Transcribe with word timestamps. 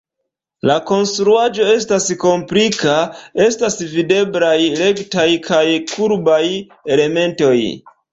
La 0.67 0.75
konstruaĵo 0.91 1.65
estas 1.73 2.07
komplika, 2.23 2.95
estas 3.47 3.77
videblaj 3.91 4.55
rektaj 4.79 5.27
kaj 5.49 5.61
kurbaj 5.93 6.41
elementoj. 6.97 7.55